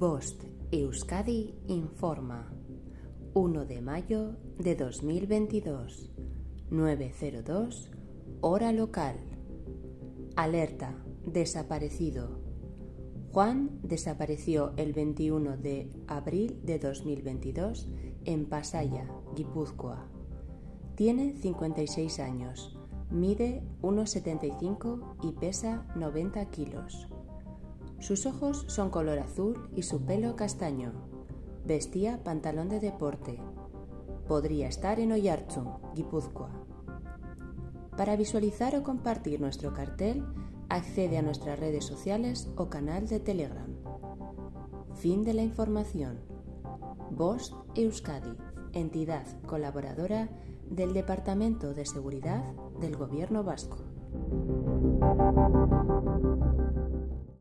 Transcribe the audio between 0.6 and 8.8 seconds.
Euskadi informa 1 de mayo de 2022 902 hora